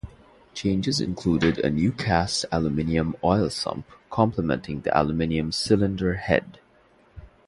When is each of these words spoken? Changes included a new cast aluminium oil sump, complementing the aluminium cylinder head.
Changes 0.55 0.99
included 0.99 1.59
a 1.59 1.69
new 1.69 1.91
cast 1.91 2.43
aluminium 2.51 3.15
oil 3.23 3.51
sump, 3.51 3.85
complementing 4.09 4.81
the 4.81 4.89
aluminium 4.99 5.51
cylinder 5.51 6.15
head. 6.15 6.59